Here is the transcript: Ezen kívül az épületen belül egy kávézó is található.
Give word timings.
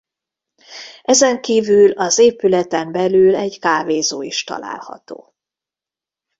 Ezen 1.03 1.41
kívül 1.41 1.91
az 1.91 2.17
épületen 2.19 2.91
belül 2.91 3.35
egy 3.35 3.59
kávézó 3.59 4.21
is 4.21 4.43
található. 4.43 5.33